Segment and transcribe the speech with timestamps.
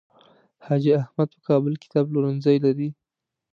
[0.65, 2.89] حاجي احمد په کابل کې کتاب پلورنځی لري.